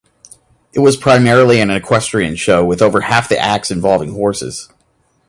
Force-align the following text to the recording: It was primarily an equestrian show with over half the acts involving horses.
It 0.73 0.79
was 0.79 0.97
primarily 0.97 1.61
an 1.61 1.69
equestrian 1.69 2.35
show 2.35 2.65
with 2.65 2.81
over 2.81 3.01
half 3.01 3.29
the 3.29 3.37
acts 3.37 3.69
involving 3.69 4.13
horses. 4.15 4.67